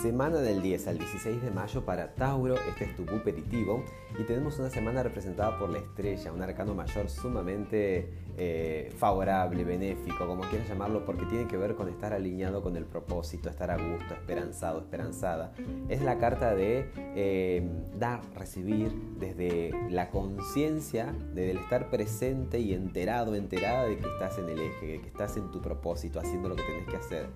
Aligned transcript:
semana 0.00 0.38
del 0.38 0.62
10 0.62 0.88
al 0.88 0.98
16 0.98 1.42
de 1.42 1.50
mayo 1.50 1.84
para 1.84 2.14
Tauro, 2.14 2.54
este 2.54 2.84
es 2.84 2.96
tu 2.96 3.02
aperitivo 3.14 3.84
y 4.18 4.24
tenemos 4.24 4.58
una 4.58 4.70
semana 4.70 5.02
representada 5.02 5.58
por 5.58 5.68
la 5.68 5.78
estrella, 5.78 6.32
un 6.32 6.40
arcano 6.40 6.74
mayor 6.74 7.10
sumamente 7.10 8.08
eh, 8.38 8.90
favorable, 8.96 9.62
benéfico, 9.64 10.26
como 10.26 10.42
quieras 10.44 10.66
llamarlo, 10.68 11.04
porque 11.04 11.26
tiene 11.26 11.46
que 11.46 11.58
ver 11.58 11.74
con 11.74 11.90
estar 11.90 12.14
alineado 12.14 12.62
con 12.62 12.76
el 12.76 12.86
propósito, 12.86 13.50
estar 13.50 13.70
a 13.70 13.76
gusto, 13.76 14.14
esperanzado, 14.14 14.80
esperanzada. 14.80 15.52
Es 15.90 16.00
la 16.00 16.18
carta 16.18 16.54
de 16.54 16.90
eh, 16.96 17.68
dar, 17.98 18.22
recibir 18.34 18.92
desde 19.18 19.72
la 19.90 20.08
conciencia, 20.08 21.14
desde 21.34 21.50
el 21.50 21.58
estar 21.58 21.90
presente 21.90 22.58
y 22.60 22.72
enterado, 22.72 23.34
enterada 23.34 23.84
de 23.84 23.98
que 23.98 24.08
estás 24.08 24.38
en 24.38 24.48
el 24.48 24.58
eje, 24.58 24.86
de 24.86 25.00
que 25.02 25.08
estás 25.08 25.36
en 25.36 25.50
tu 25.50 25.60
propósito, 25.60 26.18
haciendo 26.18 26.48
lo 26.48 26.56
que 26.56 26.62
tenés 26.62 26.88
que 26.88 26.96
hacer. 26.96 27.26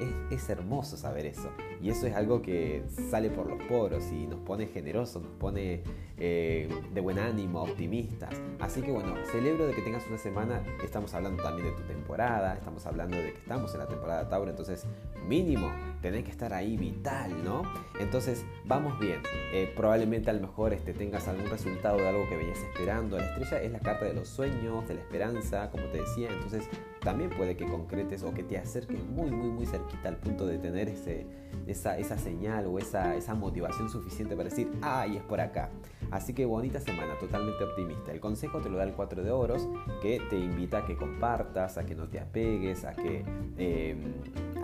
Es, 0.00 0.42
es 0.42 0.48
hermoso 0.48 0.96
saber 0.96 1.26
eso. 1.26 1.50
Y 1.82 1.90
eso 1.90 2.06
es 2.06 2.13
algo 2.14 2.42
que 2.42 2.84
sale 3.10 3.30
por 3.30 3.48
los 3.48 3.62
poros 3.64 4.10
y 4.12 4.26
nos 4.26 4.40
pone 4.40 4.66
generosos, 4.66 5.22
nos 5.22 5.32
pone 5.32 5.82
eh, 6.16 6.68
de 6.92 7.00
buen 7.00 7.18
ánimo, 7.18 7.62
optimistas. 7.62 8.40
Así 8.60 8.82
que 8.82 8.92
bueno, 8.92 9.14
celebro 9.32 9.66
de 9.66 9.74
que 9.74 9.82
tengas 9.82 10.06
una 10.06 10.18
semana, 10.18 10.62
estamos 10.84 11.12
hablando 11.14 11.42
también 11.42 11.68
de 11.68 11.74
tu 11.74 11.82
temporada, 11.82 12.54
estamos 12.54 12.86
hablando 12.86 13.16
de 13.16 13.32
que 13.32 13.38
estamos 13.38 13.72
en 13.74 13.80
la 13.80 13.88
temporada 13.88 14.28
Tauro, 14.28 14.50
entonces 14.50 14.86
mínimo 15.26 15.70
tenés 16.02 16.24
que 16.24 16.30
estar 16.30 16.52
ahí 16.52 16.76
vital, 16.76 17.32
¿no? 17.44 17.62
Entonces 17.98 18.44
vamos 18.64 18.98
bien, 18.98 19.20
eh, 19.52 19.72
probablemente 19.74 20.30
a 20.30 20.34
lo 20.34 20.40
mejor 20.40 20.72
este, 20.72 20.92
tengas 20.92 21.26
algún 21.28 21.50
resultado 21.50 21.96
de 21.96 22.08
algo 22.08 22.28
que 22.28 22.36
venías 22.36 22.58
esperando. 22.58 23.18
La 23.18 23.24
estrella 23.24 23.62
es 23.62 23.72
la 23.72 23.80
carta 23.80 24.04
de 24.04 24.14
los 24.14 24.28
sueños, 24.28 24.86
de 24.86 24.94
la 24.94 25.00
esperanza, 25.00 25.70
como 25.70 25.84
te 25.86 25.98
decía, 26.00 26.28
entonces 26.30 26.68
también 27.04 27.30
puede 27.30 27.56
que 27.56 27.66
concretes 27.66 28.22
o 28.22 28.32
que 28.32 28.42
te 28.42 28.56
acerques 28.56 29.04
muy, 29.04 29.30
muy, 29.30 29.50
muy 29.50 29.66
cerquita 29.66 30.08
al 30.08 30.16
punto 30.16 30.46
de 30.46 30.58
tener 30.58 30.88
ese, 30.88 31.26
esa, 31.66 31.98
esa 31.98 32.16
señal 32.16 32.66
o 32.66 32.78
esa, 32.78 33.14
esa 33.14 33.34
motivación 33.34 33.90
suficiente 33.90 34.34
para 34.34 34.48
decir, 34.48 34.70
ay, 34.80 35.18
es 35.18 35.22
por 35.22 35.40
acá. 35.40 35.70
Así 36.10 36.32
que 36.32 36.46
bonita 36.46 36.80
semana, 36.80 37.18
totalmente 37.18 37.62
optimista. 37.62 38.10
El 38.10 38.20
consejo 38.20 38.60
te 38.60 38.70
lo 38.70 38.78
da 38.78 38.84
el 38.84 38.94
4 38.94 39.22
de 39.22 39.30
oros, 39.30 39.68
que 40.00 40.20
te 40.30 40.38
invita 40.38 40.78
a 40.78 40.86
que 40.86 40.96
compartas, 40.96 41.76
a 41.76 41.84
que 41.84 41.94
no 41.94 42.08
te 42.08 42.20
apegues, 42.20 42.84
a 42.84 42.94
que, 42.94 43.24
em, 43.58 44.14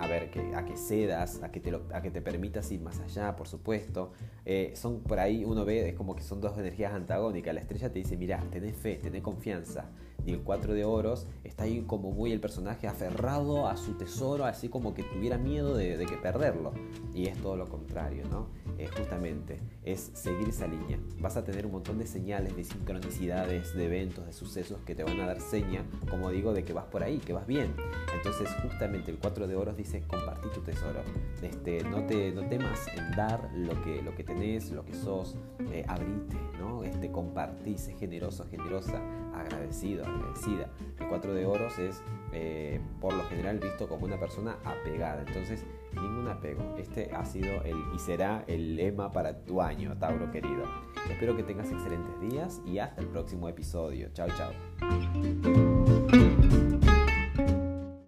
a 0.00 0.06
ver, 0.06 0.30
que, 0.30 0.54
a 0.54 0.64
que 0.64 0.76
cedas, 0.76 1.42
a 1.42 1.50
que, 1.50 1.60
te 1.60 1.78
a 1.92 2.00
que 2.00 2.10
te 2.10 2.22
permitas 2.22 2.70
ir 2.72 2.80
más 2.80 3.00
allá, 3.00 3.36
por 3.36 3.48
supuesto. 3.48 4.12
Eh, 4.46 4.72
son 4.74 5.00
por 5.00 5.18
ahí, 5.18 5.44
uno 5.44 5.64
ve, 5.64 5.90
es 5.90 5.94
como 5.94 6.16
que 6.16 6.22
son 6.22 6.40
dos 6.40 6.56
energías 6.56 6.94
antagónicas. 6.94 7.54
La 7.54 7.60
estrella 7.60 7.92
te 7.92 7.98
dice, 7.98 8.16
mira, 8.16 8.42
tenés 8.50 8.76
fe, 8.76 8.96
tenés 8.96 9.22
confianza 9.22 9.90
y 10.26 10.32
el 10.32 10.40
4 10.40 10.74
de 10.74 10.84
oros 10.84 11.26
está 11.44 11.64
ahí 11.64 11.82
como 11.86 12.10
muy 12.10 12.32
el 12.32 12.40
personaje 12.40 12.86
aferrado 12.86 13.68
a 13.68 13.76
su 13.76 13.94
tesoro, 13.94 14.44
así 14.44 14.68
como 14.68 14.94
que 14.94 15.02
tuviera 15.02 15.38
miedo 15.38 15.74
de, 15.74 16.04
que 16.06 16.16
perderlo. 16.16 16.72
Y 17.14 17.26
es 17.26 17.38
todo 17.38 17.56
lo 17.56 17.68
contrario, 17.68 18.24
¿no? 18.30 18.48
justamente 18.96 19.58
es 19.84 20.10
seguir 20.14 20.48
esa 20.48 20.66
línea. 20.66 20.98
Vas 21.18 21.36
a 21.36 21.44
tener 21.44 21.66
un 21.66 21.72
montón 21.72 21.98
de 21.98 22.06
señales, 22.06 22.56
de 22.56 22.64
sincronicidades, 22.64 23.74
de 23.74 23.86
eventos, 23.86 24.26
de 24.26 24.32
sucesos 24.32 24.80
que 24.86 24.94
te 24.94 25.04
van 25.04 25.20
a 25.20 25.26
dar 25.26 25.40
seña, 25.40 25.84
como 26.08 26.30
digo, 26.30 26.52
de 26.52 26.64
que 26.64 26.72
vas 26.72 26.86
por 26.86 27.02
ahí, 27.02 27.18
que 27.18 27.32
vas 27.32 27.46
bien. 27.46 27.74
Entonces 28.14 28.48
justamente 28.62 29.10
el 29.10 29.18
4 29.18 29.46
de 29.46 29.56
oros 29.56 29.76
dice 29.76 30.02
compartí 30.06 30.48
tu 30.54 30.60
tesoro. 30.60 31.00
Este, 31.42 31.82
no, 31.84 32.04
te, 32.06 32.32
no 32.32 32.46
temas 32.48 32.86
en 32.96 33.10
dar 33.12 33.50
lo 33.54 33.80
que, 33.82 34.02
lo 34.02 34.14
que 34.14 34.24
tenés, 34.24 34.70
lo 34.70 34.84
que 34.84 34.94
sos, 34.94 35.36
eh, 35.72 35.84
abrite, 35.88 36.36
¿no? 36.58 36.84
Este, 36.84 37.10
compartí, 37.10 37.78
sé 37.78 37.94
generoso, 37.94 38.46
generosa, 38.50 39.00
agradecido, 39.34 40.04
agradecida. 40.10 40.68
El 40.98 41.08
4 41.08 41.34
de 41.34 41.46
oros 41.46 41.78
es 41.78 42.02
eh, 42.32 42.80
por 43.00 43.14
lo 43.14 43.24
general 43.24 43.58
visto 43.58 43.88
como 43.88 44.06
una 44.06 44.18
persona 44.18 44.58
apegada. 44.64 45.24
Entonces, 45.26 45.64
ningún 45.94 46.28
apego. 46.28 46.76
Este 46.78 47.10
ha 47.12 47.24
sido 47.24 47.62
el 47.62 47.76
y 47.94 47.98
será 47.98 48.44
el 48.46 48.76
lema 48.76 49.10
para 49.10 49.44
tu 49.44 49.60
año, 49.60 49.96
Tauro 49.98 50.30
querido. 50.30 50.64
Espero 51.10 51.36
que 51.36 51.42
tengas 51.42 51.70
excelentes 51.70 52.20
días 52.20 52.60
y 52.64 52.78
hasta 52.78 53.00
el 53.00 53.08
próximo 53.08 53.48
episodio. 53.48 54.10
Chao, 54.12 54.28
chao. 54.36 55.69